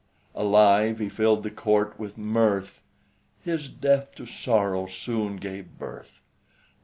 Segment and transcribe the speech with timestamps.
[0.33, 2.81] Alive he filled the Court with mirth;
[3.43, 6.21] His death to sorrow soon gave birth.